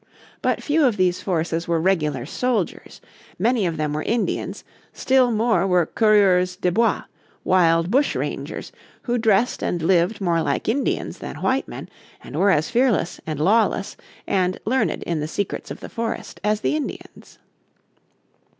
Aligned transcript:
But 0.41 0.63
few 0.63 0.83
of 0.87 0.97
these 0.97 1.21
forces 1.21 1.67
were 1.67 1.79
regular 1.79 2.25
soldiers. 2.25 3.01
Many 3.37 3.67
of 3.67 3.77
them 3.77 3.93
were 3.93 4.01
Indians, 4.01 4.63
still 4.93 5.29
more 5.29 5.67
were 5.67 5.85
coureurs 5.85 6.55
de 6.55 6.71
bois, 6.71 7.03
wild 7.43 7.91
bush 7.91 8.15
rangers 8.15 8.71
who 9.03 9.19
dressed 9.19 9.61
and 9.61 9.79
lived 9.79 10.19
more 10.19 10.41
like 10.41 10.67
Indians 10.67 11.19
than 11.19 11.35
white 11.43 11.67
men, 11.67 11.87
and 12.23 12.35
were 12.35 12.49
as 12.49 12.71
fearless, 12.71 13.21
and 13.27 13.39
lawless, 13.39 13.95
and 14.25 14.59
learned 14.65 15.03
in 15.03 15.19
the 15.19 15.27
secrets 15.27 15.69
of 15.69 15.81
the 15.81 15.87
forest 15.89 16.39
as 16.43 16.61
the 16.61 16.75
Indians. 16.75 17.37